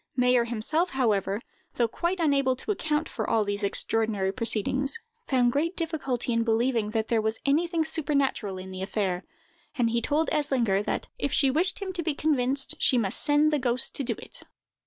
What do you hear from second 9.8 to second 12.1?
he told Eslinger that, if she wished him to